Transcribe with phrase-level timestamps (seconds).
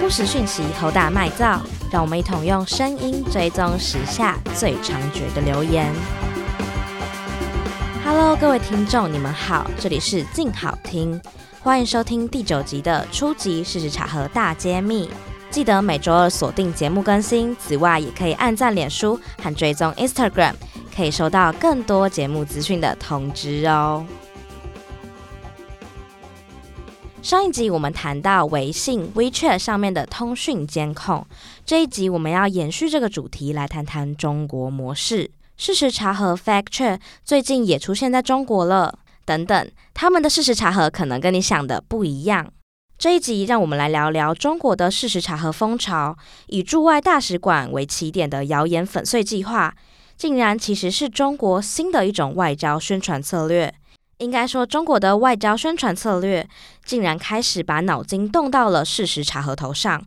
[0.00, 1.60] 不实讯息，侯大麦造，
[1.92, 5.92] 让我们一同用声音追踪时下最猖獗的留言。
[8.04, 11.20] Hello，各位听众，你们好，这里是静好听，
[11.60, 15.10] 欢迎收听第九集的初级事实查核大揭秘。
[15.50, 20.54] 记得每周二锁定节目更新，此外也可以按赞脸书和追踪 Instagram，
[20.96, 24.06] 可以收到更多节目资讯的通知哦。
[27.28, 31.26] 上一集我们谈到微信 WeChat 上面的通讯监控，
[31.66, 35.30] 这一集我们要延续这个主题来谈谈中国模式。
[35.58, 42.50] 事实查核 Fact Check 最近也出现在中国了，等等，他们的事实查核可能跟你想的不一样。
[42.96, 46.16] 这一集让我们来聊聊中国的事实查核风潮，
[46.46, 49.74] 以驻外大使馆为起点的谣言粉碎计划，
[50.16, 53.74] 竟然其实是中国新的一种外交宣传策略。
[54.18, 56.48] 应该说，中国的外交宣传策略
[56.84, 60.04] 竟然开始把脑筋动到了事实查核头上。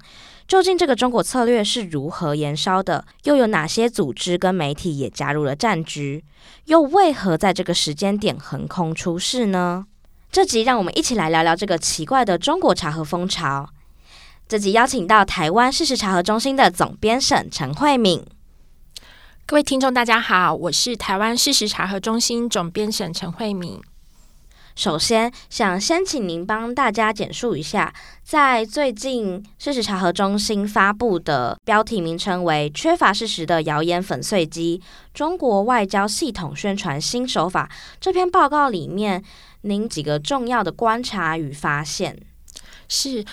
[0.48, 3.06] 究竟这个中国策略是如何延烧的？
[3.24, 6.26] 又有哪些组织跟媒体也加入了战局？
[6.66, 9.86] 又为何在这个时间点横空出世呢？
[10.30, 13.70] 这集让我们一起来聊聊这个奇怪的中国查核风潮。
[14.50, 18.26] 这集邀请到台湾事实查核中心的总编审陈慧敏。
[19.46, 23.80] 各位听众，大家好，我是台湾事实查核中心总编审陈慧敏。
[24.82, 27.94] 首先，想先请您帮大家简述一下，
[28.24, 34.82] 在最近事实查核中心发布的标题名称为“缺乏事实的谣言粉碎机：
[35.14, 37.70] 中国外交系统宣传新手法”
[38.02, 39.24] 这篇报告里面，
[39.62, 42.18] 您几个重要的观察与发现
[42.88, 43.24] 是。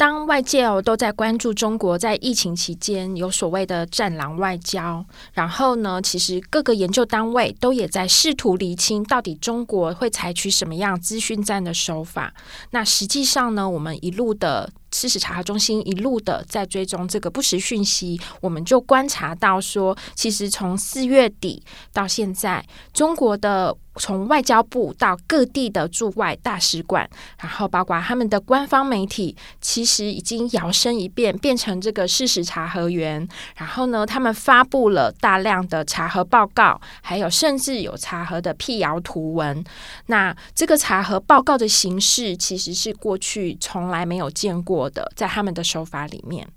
[0.00, 12.32] 当外界哦都在关注中国在疫情期间有所谓的“战狼外交”，然后呢，其实各个研究单位都也在试图厘清到底中国会采取什么样资讯战的手法。
[12.70, 14.70] 那实际上呢，我们一路的。
[14.92, 21.62] 事实查核中心一路的在追踪这个不实讯息，我们就观察到说，其实从四月底
[21.92, 27.08] 到现在，中国的从外交部到各地的驻外大使馆，
[27.40, 33.26] 然后包括他们的官方媒体，其实已经摇身一变，变成这个事实查核员。
[33.56, 39.62] 然后呢，他们发布了大量的查核报告，还有甚至有查核的辟谣图文。
[40.06, 44.79] 那这个查核报告的形式，其实是过去从来没有见过。
[44.88, 46.48] 的，在他们的手法里面。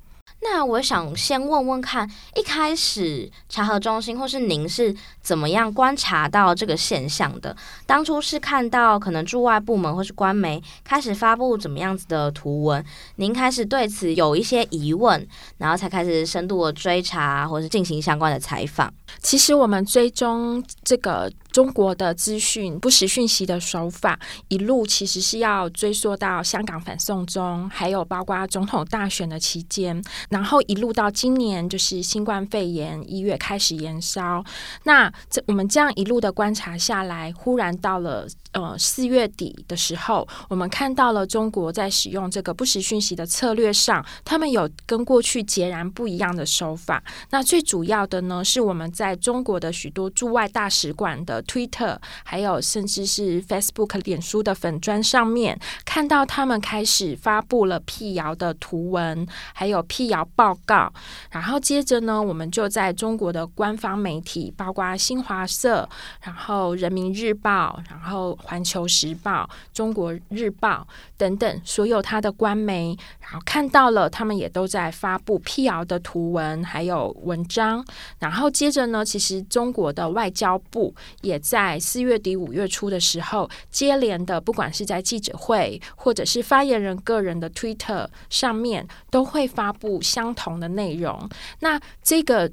[0.46, 7.56] 那我想先问问看，一开始查核中心或是您是怎么样观察到这个现象的？
[7.86, 12.84] 当初是看到可能驻外部门或是官媒开始发布怎么样子的图文，
[13.16, 15.26] 您开始对此有一些疑问，
[15.60, 18.94] 然后才开始深度的追查或是进行相关的采访。
[19.22, 21.32] 其实我们追踪这个。
[21.54, 34.44] 中国的资讯不实讯息的手法，一路其实是要追溯到香港反送中，还有包括总统大选的期间，然后一路到今年就是新冠肺炎一月开始延烧。
[34.86, 47.04] 那这我们这样一路的观察下来，忽然到了呃四月底的时候，我们看到了中国在使用这个不实讯息的策略上，他们有跟过去截然不一样的手法。
[47.30, 51.44] 那最主要的呢，是我们在在中国的许多驻外大使馆的。
[51.44, 60.92] Twitter，还有甚至是 Facebook、脸书的粉砖上面，看到他们开始发布了辟谣的图文，还有辟谣报告。
[61.32, 65.88] 然后接着呢，我们就在中国的官方媒体，包括新华社、
[66.22, 70.88] 然后人民日报、然后环球时报、中国日报
[71.18, 77.86] 等等，所有他的官媒，然后看到了他们也都在发布辟谣的图文，还有文章。
[78.20, 81.40] 然后接着呢，其实中国的外交部也。
[81.44, 91.30] 在四月底五月初的时候，接连的，不管是在记者会或者是发言人个人的推特上面，都会发布相同的内容。
[91.60, 92.50] 那这个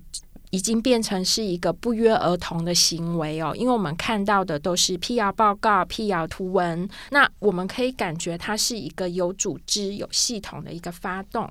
[0.51, 11.49] 已经变成是一个不约而同的行为哦，因为我们看到的都是辟谣报告、辟谣图文，那我们可以感觉它是一个有组织、有系统的一个发动。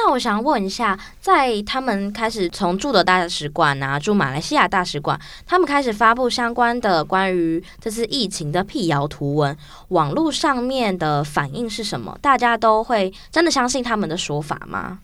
[0.00, 9.56] 那我想问一下，在他们开始从驻的大使馆啊，驻马来西亚大使馆，他们开始发布相关的关于这次疫情的辟谣图文，
[9.88, 12.16] 网络上面的反应是什么？
[12.22, 15.00] 大家都会真的相信他们的说法吗？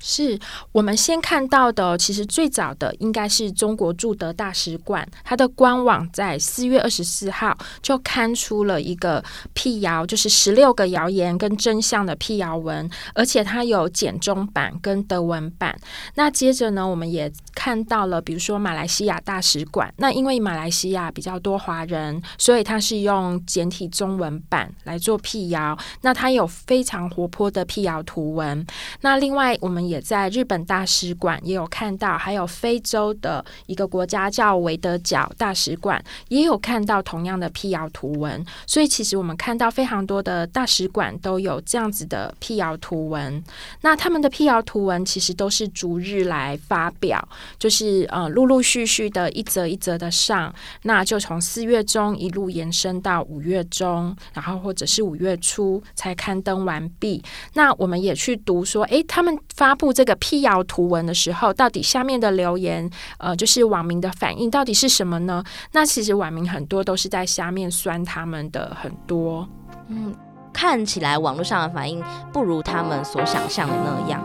[0.00, 0.38] 是
[0.72, 15.78] 我们先看到的，其实最早的应该是中国驻德大使馆，它的官网在四月二十四号就刊出了一个辟谣，就是十六个谣言跟真相的辟谣文，而且它有简中版跟德文版。
[16.14, 28.66] 那接着呢，我们也看到了，比如说马来西亚大使馆，那因为马来西亚比较多华人，所以它是用简体中文版来做辟谣，那它有非常活泼的辟谣图文。
[29.02, 29.89] 那另外我们。
[29.90, 43.42] 也在日本大使馆也有看到，还有非洲的一个国家叫维德角大使馆也有看到同样的辟谣图文，所以其实我们看到非常多的大使馆都有这样子的辟谣图文。
[43.80, 47.28] 那他们的辟谣图文其实都是逐日来发表，
[47.58, 57.22] 就是呃陆陆续续的一则一则的上，那就从四月中一路延伸到五月中，然后或者是五月初才刊登完毕。
[57.54, 65.42] 那我们也去读说，诶，他们发布这个辟谣图文的时候，到底下面的留言，呃，就是网民的反应到底是什么呢？
[65.72, 69.48] 那其实网民很多都是在下面酸他们的很多，
[69.88, 70.14] 嗯，
[70.52, 74.22] 看起来网络上的反应不如他们所想象的那样。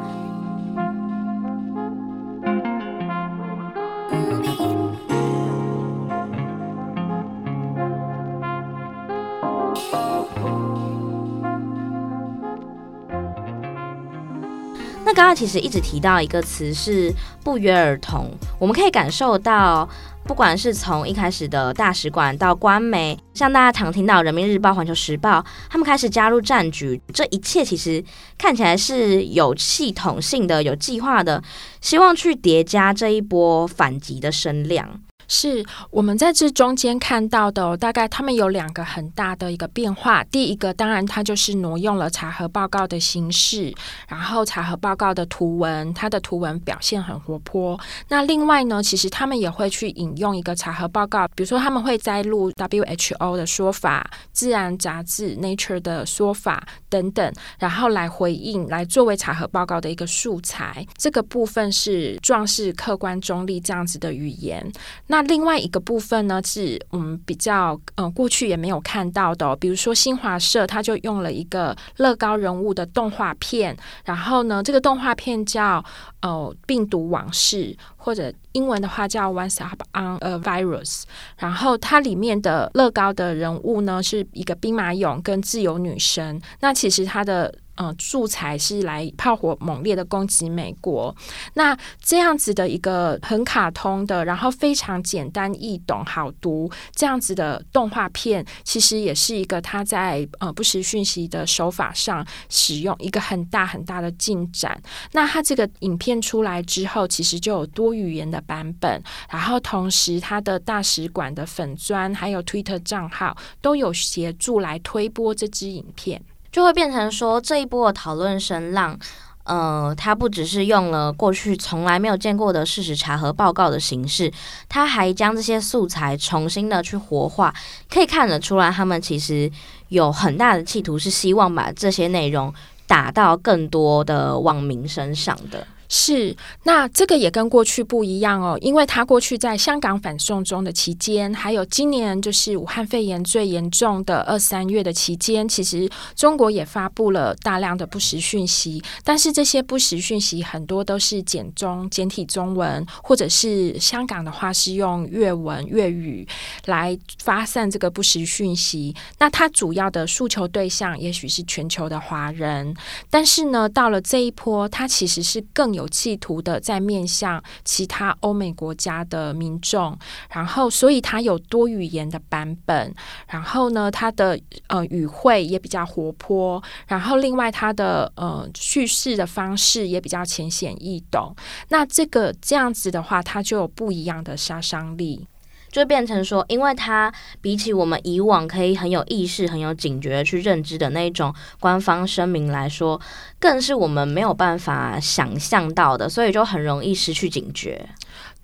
[15.16, 17.10] 刚刚其实一直提到一个词是
[17.42, 18.30] 不约而同，
[18.60, 19.88] 我们可以感受到，
[20.26, 25.40] 不管是从一开始的大使馆到官媒，像大家常听到《人民日报》《环球时报》，
[25.70, 28.04] 他们开始加入战局，这一切其实
[28.38, 31.42] 看起来是有系统性的、有计划的，
[31.80, 35.00] 希望去叠加这一波反击的声量。
[35.28, 40.24] 是我们在这中间看到的，大概他们有两个很大的一个变化。
[40.26, 43.74] 第一个，当然它就是挪用了查核报告的形式，
[44.08, 47.80] 然后查核报告的图文，它的图文表现很活泼。
[48.10, 60.86] 那另外呢，其实他们也会去引用一个查核报告，比如说他们会摘录 WHO 的说法、自然杂志 Nature 的说法等等，然后来回应，来作为查核报告的一个素材。
[60.98, 64.72] 这个部分是壮士客观中立这样子的语言。
[65.08, 75.82] 那那另外一个部分呢，是我们比较嗯过去也没有看到的，比如说新华社，他就用了一个乐高人物的动画片，然后呢，这个动画片叫
[76.22, 81.04] 呃病毒往事，或者英文的话叫 Once Upon a Virus，
[81.38, 87.56] 然后它里面的乐高的人物呢是一个兵马俑跟自由女神，那其实它的。
[87.78, 91.16] 嗯，素材是来炮火猛烈的攻击美国。
[91.56, 104.82] 那这样子的一个很卡通的，然后非常简单易懂、好读这样子的动画片，其实也是一个他在呃不实讯息的手法上使用一个很大很大的进展。
[105.12, 116.22] 那他这个影片出来之后，其实就有多语言的版本，然后同时他的大使馆的粉专还有 Twitter 账号都有协助来推播这支影片。
[116.56, 118.98] 就会变成说，这一波的讨论声浪，
[119.44, 124.32] 呃，他不只是用了过去从来没有见过的事实查核报告的形式，
[124.70, 127.54] 他还将这些素材重新的去活化，
[127.90, 129.52] 可以看得出来，他们其实
[129.90, 132.54] 有很大的企图，是希望把这些内容
[132.88, 135.68] 打到更多的网民身上的。
[135.98, 156.28] 是，那这个也跟过去不一样哦，因为他过去在香港反送中的期间，还有今年就是武汉肺炎最严重的二三月的期间，其实中国也发布了大量的不实讯息，但是这些不实讯息很多都是简中简体中文，或者是香港的话是用粤文粤语
[156.66, 158.94] 来发散这个不实讯息。
[159.18, 162.76] 那它主要的诉求对象也许是全球的华人，
[163.10, 169.96] 但是呢，到了这一波，它其实是更有有企图的在面向其他欧美国家的民众，
[170.32, 172.92] 然后所以它有多语言的版本，
[173.28, 181.36] 然后呢，它的呃语汇也比较活泼，然后另外它的呃叙事的方式也比较浅显易懂。
[181.70, 185.28] 那这个这样子的话，它就有不一样的杀伤力。
[185.76, 193.02] 就变成说，因为它比起我们以往可以很有意识、很有警觉去认知的那种官方声明来说，
[193.42, 197.90] 更是我们没有办法想象到的，所以就很容易失去警觉。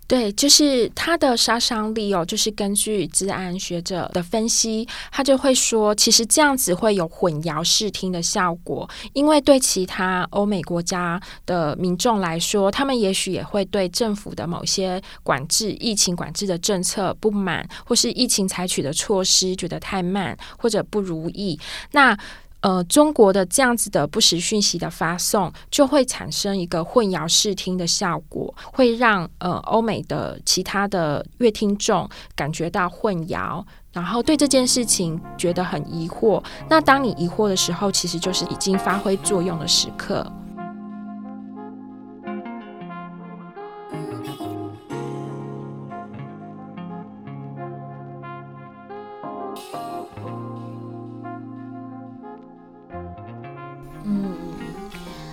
[0.08, 21.58] 对，就是它的杀伤力哦，就是根据治安学者的分析，他就会说，其实这样子会有混淆视听的效果，因为对其他欧美国家的民众来说，他们也许也会对政府的某些管制、疫情管制的政策不满，或是疫情采取的措施觉得太慢或者不如意。
[21.92, 22.14] 那
[22.62, 36.42] 呃，中国的这样子的不实讯息的发送，就会产生一个混淆视听的效果，会让呃欧美的其他的乐听众感觉到混淆，然后对这件事情觉得很疑惑。
[36.68, 40.24] 那当你疑惑的时候，其实就是已经发挥作用的时刻。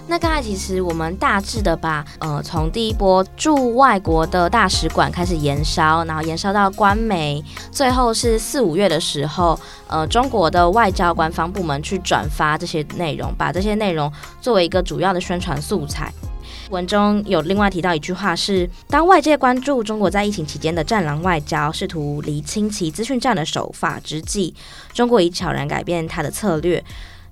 [0.09, 14.11] 那刚才其实我们大致的把呃从第一波驻外国的大使馆开始延烧，然后延烧到官媒，最后是四五月的时候，呃中国的外交官方部门去转发这些内容，把这些内容
[14.41, 16.11] 作为一个主要的宣传素材。
[16.71, 24.55] 文中有另外提到一句话是：当外界关注中国在疫情期间的战狼外交，试图厘清其资讯战的手法之际，
[24.91, 26.83] 中国已悄然改变它的策略。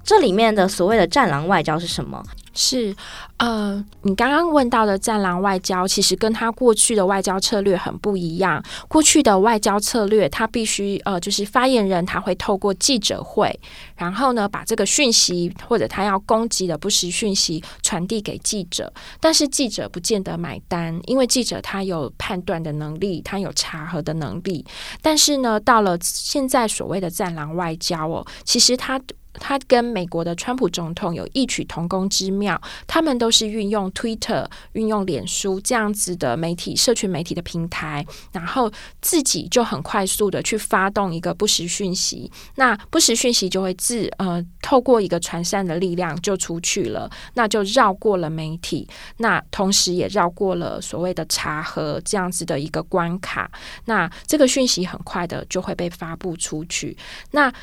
[0.08, 2.24] 这里面的所谓的战狼外交是什么？
[2.54, 2.96] 是，
[3.36, 8.64] 呃，你刚刚问到的战狼外交，其实跟他过去的外交策略很不一样。
[8.88, 13.60] 过去的外交策略，他必须呃，就是发言人他会透过记者会，
[13.98, 24.66] 然后呢，把这个讯息或者他要攻击的不实讯息传递给记者，但是记者不见得买单，因为记者他有判断的能力，他有查核的能力。
[25.02, 29.00] 但是呢，到了现在所谓的战狼外交哦，其实他。
[29.40, 53.50] 他跟美国的川普总统有异曲同工之妙，他们都是运用 Twitter、运用脸书这样子的媒体、社群媒体的平台，然后自己就很快速的去发动一个不实讯息，那不实讯息就会自呃透过一个传善的力量就出去了，那就绕过了媒体，那同时也绕过了所谓的查核这样子的一个关卡，
[53.86, 56.98] 那这个讯息很快的就会被发布出去，
[57.32, 57.54] 那。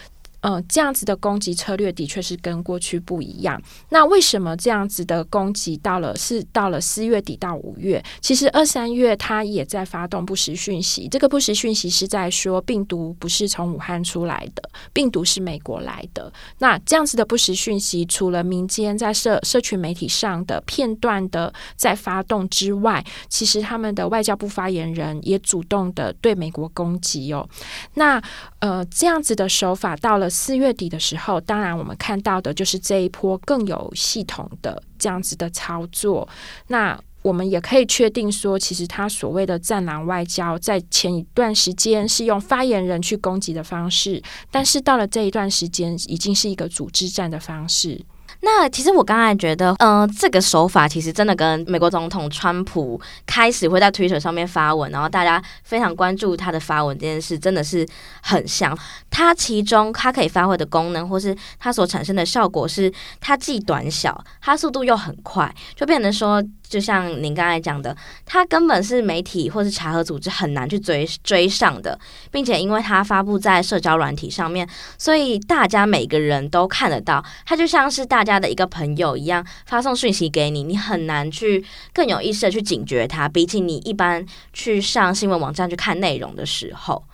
[0.46, 3.58] 嗯，这样子的攻击策略的确是跟过去不一样。
[3.88, 8.04] 那为什么这样子的攻击到了是到了四月底到五月？
[8.20, 11.08] 其实二三月他也在发动不实讯息。
[11.08, 16.30] 这个不实讯息是在说病毒不是从武汉出来的，病毒是美国来的。
[16.58, 27.48] 那这样子的不实讯息，除了民间在社社群媒体上的片段的在发动之外，其实他们的外交部发言人也主动的对美国攻击哦。
[27.94, 28.22] 那
[28.58, 30.30] 呃，这样子的手法到了。
[30.34, 36.28] 四月底的时候，当然我们看到的就是这一波更有系统的这样子的操作。
[36.66, 48.04] 那我们也可以确定说，其实他所谓的“战狼外交”在前一段时间是用发言人去攻击的方式，但是到了这一段时间，已经是一个组织战的方式。
[48.44, 57.86] 那其实我刚才觉得，嗯、这个手法其实真的跟美国总统川普开始会在推特上面发文，然后大家非常关注他的发文这件事，真的是
[58.22, 58.78] 很像。
[59.10, 66.42] 它其中它可以发挥的功能，或是它所产生的效果，是它既短小，它速度又很快，就变成说。
[66.74, 71.96] 就像您刚才讲的，它根本是媒体或是查核组织很难去追追上的，
[72.32, 87.04] 并且因为它发布在社交软体上面，所以大家每个人都看得到，它就像是大家的一个朋友一样发送讯息给你，你很难去更有意识的去警觉它，比起你一般去上新闻网站去看内容的时候。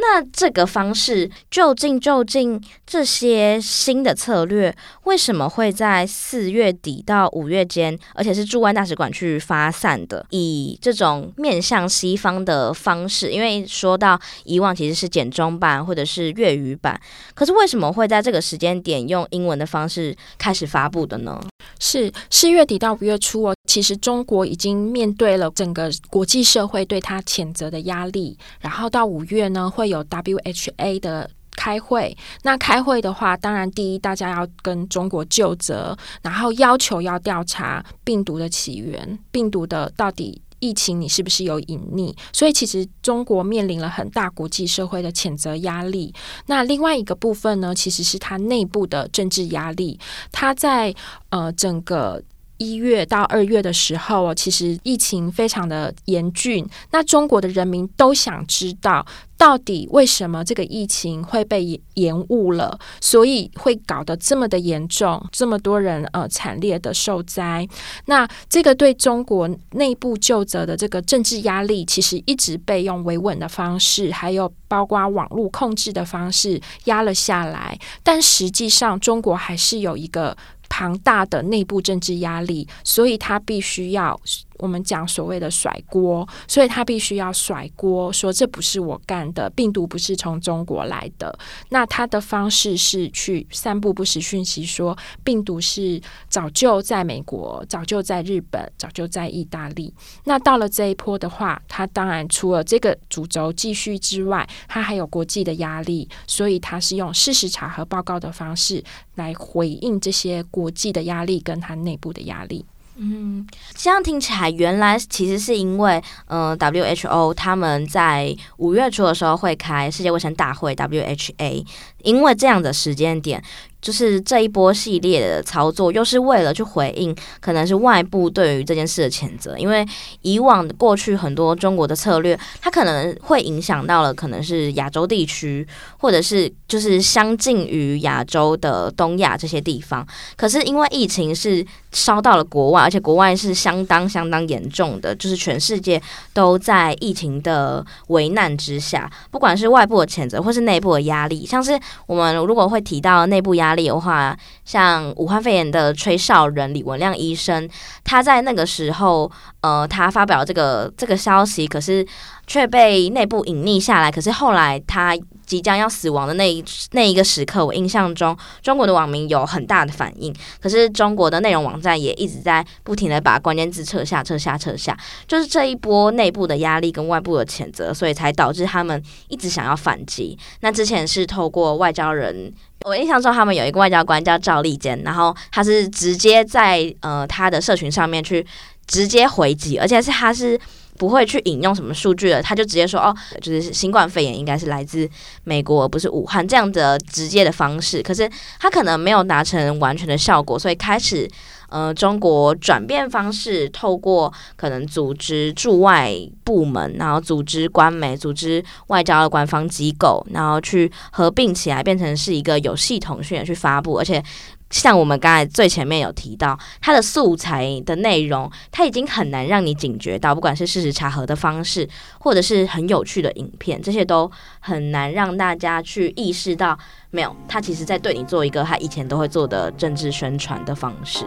[0.00, 13.30] 那这个方式究竟究竟这些新的策略为什么会在四月底到五月间，而且是驻外大使馆去发散的，以这种面向西方的方式？
[13.30, 16.98] 因为说到以往其实是简中版或者是粤语版，
[17.34, 21.40] 可是为什么会在这个时间点用英文的方式开始发布的呢？
[21.80, 29.90] 是四月底到五月初哦，其实中国已经面对了整个国际社会对他谴责的压力，然后到五月呢会。
[29.90, 42.16] 有 WHA 的开会，那开会的话，当然第一，大家要跟中国就责，然后要求要调查病毒的起源，病毒的到底疫情你是不是有隐匿？
[42.32, 46.14] 所以其实中国面临了很大国际社会的谴责压力。
[46.46, 49.98] 那另外一个部分呢，其实是它内部的政治压力，
[50.30, 50.94] 它在
[51.30, 52.22] 呃整个。
[52.60, 56.68] 一月到二月的时候，其实疫情非常的严峻。
[56.90, 59.04] 那中国的人民都想知道，
[59.38, 67.66] 到底为什么这个疫情会被延误了，所以会搞得这么的严重，这么多人呃惨烈的受灾。
[68.04, 77.78] 那这个对中国内部就责的这个政治压力，其实一直被用维稳的方式，还有包括网络控制的方式压了下来。
[78.02, 80.36] 但实际上，中国还是有一个。
[80.70, 84.18] 庞大的内部政治压力，所以他必须要
[84.60, 91.36] 我们讲所谓的甩锅，所以他必须要甩锅，说这不是我干的，病毒不是从中国来的。
[91.70, 99.92] 那他的方式是去散布不实讯息，说病毒是早就在美国，早就在日本，早就在意大利。
[100.24, 112.64] 那到了这一波的话，他当然除了这个主轴继续之外，他还有国际的压力，所以他是用事实查核报告的方式来回应这些国际的压力跟他内部的压力。
[112.96, 121.64] 嗯，这样听起来，原来其实是因为，嗯、，WHO 他们在五月初的时候会开世界卫生大会 （WHA），
[122.02, 123.42] 因为这样的时间点。
[123.80, 129.56] 就是这一波系列的操作，又是为了去回应，可能是外部对于这件事的谴责。
[129.56, 129.86] 因为
[130.20, 135.66] 以往过去很多中国的策略，它可能会影响到了，可能是亚洲地区，
[135.98, 140.06] 或者是就是相近于亚洲的东亚这些地方。
[140.36, 145.98] 可是因为疫情是烧到了国外，而且国外是相当相当严重的，就是全世界
[146.34, 153.69] 都在疫情的危难之下，不管是外部的谴责，或是内部的压力，像是我们如果会提到内部压。
[153.70, 157.68] 压力的话，像武汉肺炎的吹哨人李文亮医生，
[158.02, 162.04] 他在那个时候，呃，他发表这个这个消息，可是
[162.46, 164.10] 却被内部隐匿下来。
[164.10, 174.96] 可是后来他即将要死亡的那一那一个时刻，我印象中中国的网民有很大的反应，可是中国的内容网站也一直在不停的把关键字撤下、撤下、撤下，
[175.28, 180.36] 就是这一波内部的压力跟外部的谴责，所以才导致他们一直想要反击。
[180.60, 182.52] 那之前是透过外交人。
[182.84, 188.44] 我印象中，他们有一个外交官叫赵立坚，然后他是直接在呃他的社群上面去
[188.86, 190.58] 直接回击，而且是他是
[190.96, 195.08] 不会去引用什么数据的，他就直接说哦，就是新冠肺炎应该是来自
[195.44, 198.02] 美国，而不是武汉这样的直接的方式。
[198.02, 201.28] 可是他可能没有达成完全的效果，所以开始。
[201.70, 206.12] 呃，中国转变方式，透过可能组织驻外
[206.42, 213.98] 部门，然后组织官媒、组织外交的官方机构，然后去合并起来，变成是一个有系统性的去发布。
[213.98, 214.22] 而且，
[214.70, 226.76] 像我们刚才最前面有提到，它的素材的内容，它已经很难让你警觉到，不管是事实查核的方式，或者是很有趣的影片，这些都很难让大家去意识到，
[227.10, 231.24] 没有，他其实在对你做一个他以前都会做的政治宣传的方式。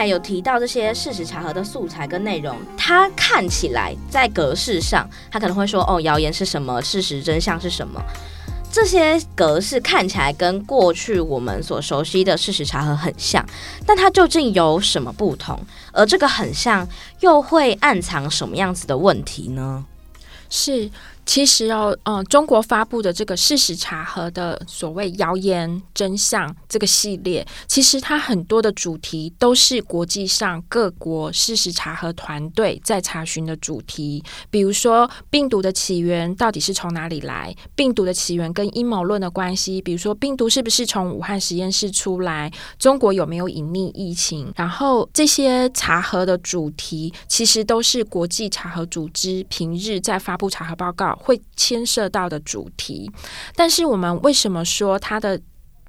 [0.00, 8.02] 才有提到这些事实查核的素材跟内容，它看起来在格式上，它可能会说哦，谣言是什么，事实真相是什么，
[8.72, 13.44] 这些格式看起来跟过去我们所熟悉的事实查核很像，
[13.84, 15.60] 但它究竟有什么不同？
[15.92, 16.88] 而这个很像
[17.20, 19.84] 又会暗藏什么样子的问题呢？
[20.48, 20.90] 是。
[21.30, 34.20] 其实哦，嗯，中国发布的这个事实查核的所谓谣言真相这个系列，其实它很多的主题都是国际上各国事实查核团队在查询的主题。
[34.50, 37.54] 比如说，病毒的起源到底是从哪里来？
[37.76, 42.50] 病毒的起源跟阴谋论的关系，比如说病毒是不是从武汉实验室出来？
[42.76, 44.52] 中国有没有隐匿疫情？
[44.56, 51.16] 然后这些查核的主题，其实都是国际查核组织平日在发布查核报告。
[51.20, 53.10] 会牵涉到的主题，
[53.54, 55.40] 但是我们为什么说它的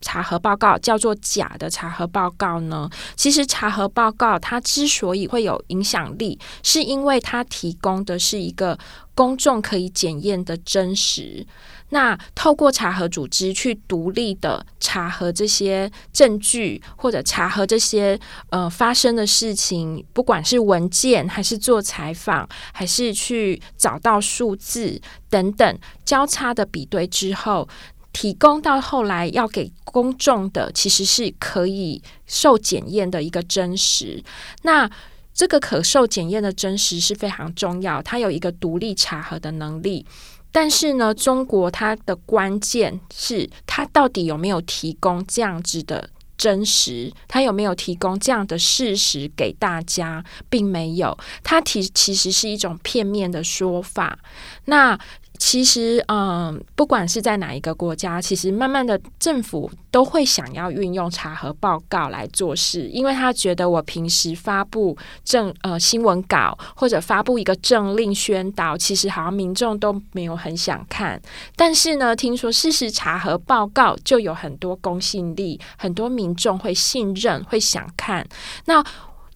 [0.02, 2.89] 查核报告叫做假的查核报告呢？
[3.15, 8.78] 其实查核报告它之所以会有影响力，是因为它提供的是一个
[9.15, 11.46] 公众可以检验的真实。
[11.91, 24.99] 那透过查核组织去独立的查核这些证据，或者查核这些呃发生的事情，不管是文件，还是做采访，还是去找到数字
[25.30, 27.67] 等等，交叉的比对之后，
[28.13, 34.23] 提供到后来要给公众的，其实是可以受检验的一个真实。
[34.63, 34.89] 那
[35.34, 40.06] 这个可受检验的真实是非常重要，它有一个独立查核的能力。
[40.52, 54.20] 但是呢，中国它的关键是它到底有没有提供这样子的真实，它有没有提供这样的事实给大家，并没有，它其其实是一种片面的说法。
[54.66, 55.00] 那。
[55.43, 71.19] 其实，嗯，不管是在哪一个国家，其实慢慢的政府都会想要运用查核报告来做事，因为他觉得我平时发布政呃新闻稿或者发布一个政令宣导，其实好像民众都没有很想看。
[71.56, 78.23] 但是呢，听说事实查核报告就有很多公信力，很多民众会信任，会想看。
[78.65, 78.84] 那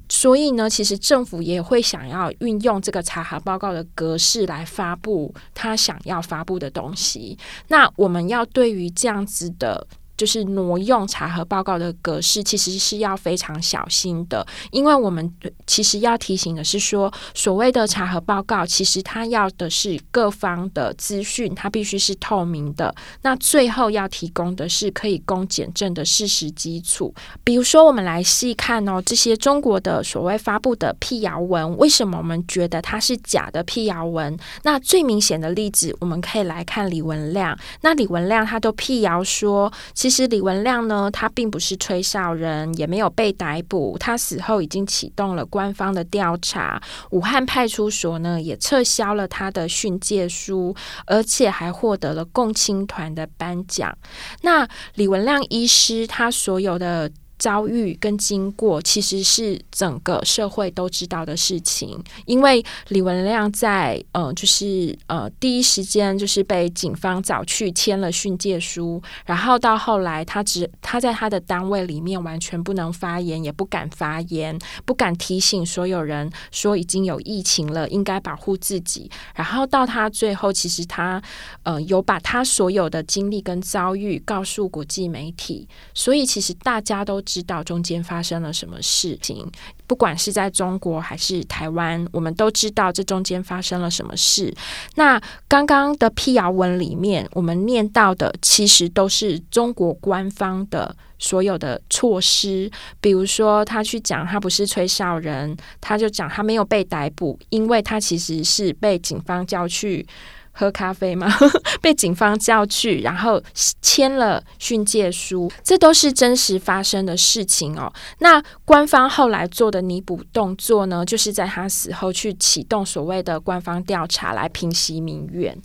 [0.09, 7.37] 所以呢，其实政府也会想要运用这个查核报告的格式来发布他想要发布的东西。
[7.67, 9.87] 那我们要对于这样子的。
[10.17, 15.33] 就是挪用查核报告的格式，其实是要非常小心的，因为我们
[15.67, 22.93] 其实要提醒的是说，所谓的查核报告，其实它要的是各方的资讯，它必须是透明的。
[23.23, 27.13] 那最后要提供的是可以供检证的事实基础。
[27.43, 34.37] 比如说，我们来细看哦，这些中国的所谓发布的辟谣文，为什么我们觉得它是假的辟谣文？
[34.63, 37.57] 那最明显的例子，我们可以来看李文亮。
[37.81, 39.71] 那李文亮他都辟谣说。
[40.05, 43.97] 其实李文亮呢，他并不是吹哨人，也没有被逮捕。
[43.99, 50.75] 他死后已经启动了官方的调查，武汉派出所呢也撤销了他的训诫书，
[51.07, 53.97] 而且还获得了共青团的颁奖。
[54.43, 57.11] 那李文亮医师他所有的。
[57.45, 79.07] 遭遇跟经过其实是整个社会都知道的事情，因为李文亮在呃，就是呃第一时间就是被警方找去签了训诫书，然后到后来他只他在他的单位里面完全不能发言，也不敢发言，不敢提醒所有人说已经有疫情了，应该保护自己。
[79.35, 81.21] 然后到他最后，其实他
[81.61, 87.21] 呃有把他所有的经历跟遭遇告诉国际媒体，所以其实大家都。
[87.35, 89.45] 知道中间发生了什么事情，
[89.85, 94.55] 不管是在中国还是台湾，我们都知道这中间发生了什么事。
[94.95, 102.71] 那刚刚的辟谣文里面，我们念到的其实都是中国官方的所有的措施，
[103.01, 110.07] 比如说他去讲他不是吹哨人，他就讲他没有被逮捕，因为他其实是被警方叫去。
[110.57, 111.27] 喝咖啡吗？
[111.81, 113.41] 被警方叫去，然后
[113.81, 117.91] 签了训诫书，这都是真实发生的事情哦。
[118.19, 125.55] 那官方后来做的弥补动作呢，就是在他死后去启动所谓的官方调查，来平息民怨，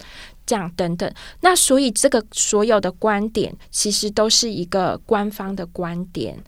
[0.44, 1.11] 这样等等。
[1.42, 6.42] 那所以这个所有的观点，其实都是一个官方的观点。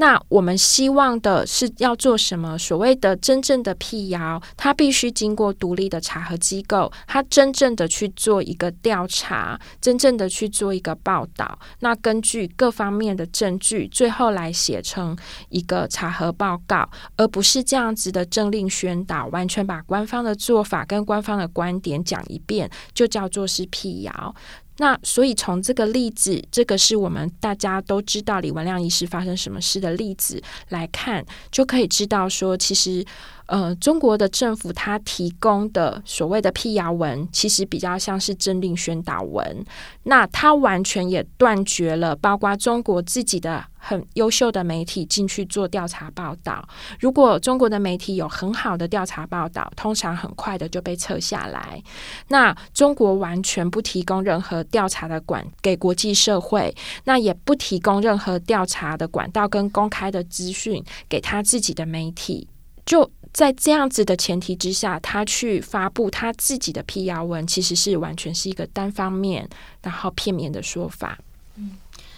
[0.00, 2.56] 那我们希望的是要做什么？
[2.56, 11.58] 所谓的真正的辟谣，它必须经过独立的查核机构，它真正的去做一个调查，真正的去做一个报道。
[11.80, 24.32] 那根据各方面的证据，最后来写成一个查核报告，而不是这样子的政令宣导，完全把官方的做法跟官方的观点讲一遍，就叫做是辟谣。
[24.78, 33.04] 那所以从这个例子，这个是我们大家都知道李文亮医师发生什么事的例子来看，就可以知道说，其实。
[33.48, 39.64] 呃，中国的政府它提供的所谓的辟谣文，其实比较像是政令宣导文。
[40.02, 46.62] 那它完全也断绝了，包括中国自己的很优秀的媒体进去做调查报道。
[47.00, 51.82] 如果中国的媒体有很好的调查报道，通常很快的就被撤下来。
[52.28, 56.74] 那中国完全不提供任何调查的管给国际社会，
[57.04, 62.46] 那也不提供任何调查的管道跟公开的资讯给他自己的媒体，
[62.84, 63.10] 就。
[63.30, 69.46] 在这样子的前提之下，他去发布他自己的辟谣文，其实是完全是一个单方面，
[69.82, 71.16] 然后片面的说法。
[71.56, 71.76] 嗯，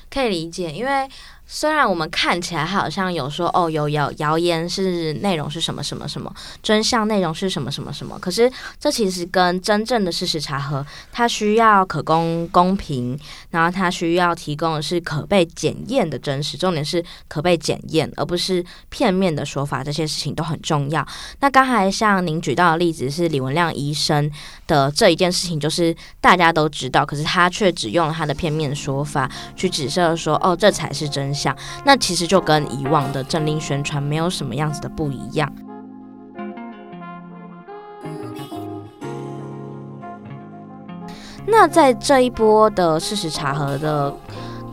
[0.09, 1.09] 可以理解，因为。
[1.53, 6.33] 虽然我们看起来好像有说哦，有谣谣言是内容是什么什么什么，
[6.63, 13.19] 真相内容是什么什么什么，可是这其实跟真正的事实查核，它需要可公公平，
[13.51, 21.05] 然后它需要提供的是可被检验的真实，重点是可被检验，而不是片面的说法，这些事情都很重要。
[21.41, 24.31] 那刚才像您举到的例子是李文亮医生
[24.69, 31.40] 的这一件事情，就是大家都知道，可是他却只用了他的片面说法去指涉说哦，这才是真相。
[31.85, 35.53] 那其实就跟以往的政令宣传没有什么样子的不一样。
[41.47, 44.15] 那在这一波的事实查核的，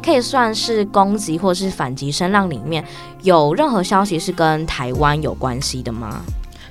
[0.04, 2.86] 可以算是攻击或是反击声浪里面，
[3.24, 6.22] 有任何消息是跟台湾有关系的吗？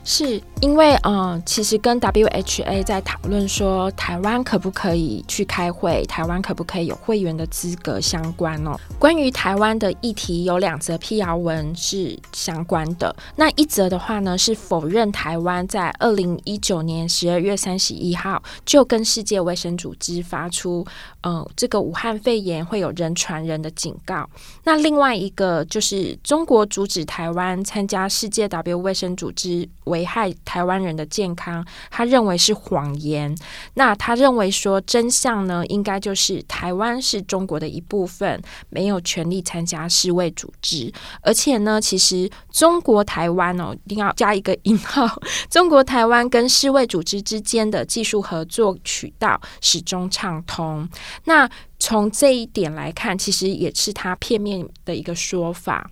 [0.04, 8.74] 是因为，嗯，其实跟 WHA 在讨论说，台湾可不可以去开会，台湾可不可以有会员的资格相关哦。
[8.98, 13.14] 关于台湾的议题，有两则辟谣文是相关的。
[13.36, 20.84] 那一则的话呢，是否认台湾在二零一九年十二月三十一号就跟世界卫生组织发出，
[21.22, 24.26] 嗯，这个武汉肺炎会有人传人的警告。
[24.64, 33.36] 那另外一个就是中国阻止台湾参加世界 W 卫生组织危害台湾人的健康，他认为是谎言。
[33.74, 40.90] 那他认为说真相呢，应该就是台湾是中国的一部分，没有权利参加世卫组织。
[41.20, 50.88] 而且呢，其实中国台湾哦，一定要加一个引号， 中国台湾跟世卫组织之间的技术合作渠道始终畅通。
[51.24, 55.90] 那从这一点来看，其实也是他片面的一个说法。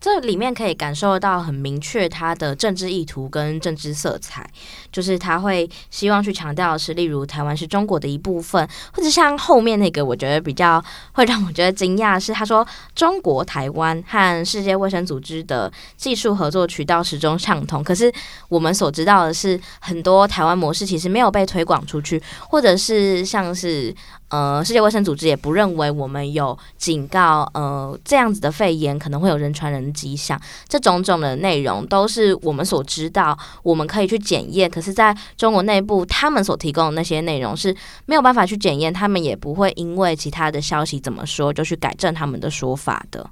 [0.00, 4.48] 这里面可以感受到很明确他的政治意图跟政治色彩，
[4.90, 10.82] 就是他会希望去强调的是，例如台湾是中国的一部分，或者像后面那个，我觉得比较
[11.12, 17.84] 会让我觉得惊讶是，他说中国台湾和世界卫生组织的技术合作渠道始终畅通。
[17.84, 18.10] 可是
[18.48, 23.94] 我们所知道的是，很多台湾模式其实没有被推广出去，或者是像是。
[24.30, 30.40] 呃，世界卫生组织也不认为我们有警告，呃，这样子的肺炎可能会有人传人迹象。
[30.68, 34.70] 这种种的内容都是我们所知道，我们可以去检验。
[34.70, 37.74] 可是，在中国内部，他们所提供的那些内容是
[38.06, 43.28] 没有办法去检验，他们也不会因为其他的消息怎么说就去改正他们的说法的。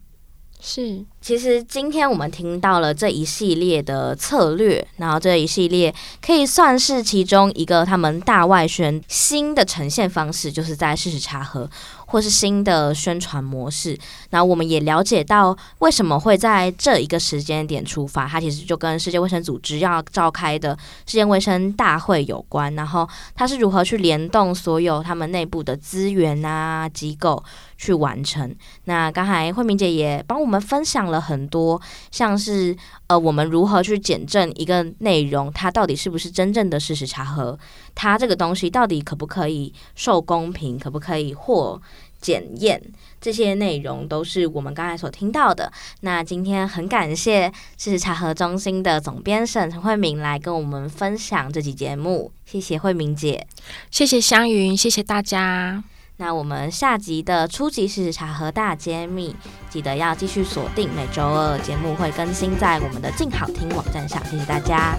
[0.61, 11.71] 是，其实今天我们听到了这一系列的策略，然后这一系列可以算是其中一个他们大外宣新的呈现方式，就是在事实查核。
[12.11, 13.97] 或是新的宣传模式，
[14.31, 22.75] 那我们也了解到为什么会在这一个时间点出发，它其实就跟世界卫生组织要召开的世界卫生大会有关。
[22.75, 27.45] 然后它是如何去联动所有他们内部的资源啊机构
[27.79, 28.55] 去完成。
[28.85, 37.59] 那刚才慧敏姐也帮我们分享了很多，像是呃我们如何去检证一个内容，它到底是不是真正的事实查核。
[37.95, 41.81] 它这个东西到底可不可以受公平，可不可以获
[42.21, 42.83] 检验？
[43.21, 45.73] 这些内容都是我们刚才所听到的。
[46.01, 53.47] 那今天很感谢事实查核中心的总编审陈慧敏来跟我们分享这集节目，谢谢慧敏姐，
[53.91, 55.83] 谢谢湘云，谢谢大家。
[56.21, 59.35] 那我们下集的初级事实查核大揭秘，
[59.71, 64.99] 记得要继续锁定，每周二节目会更新在我们的静好听网站上，谢谢大家。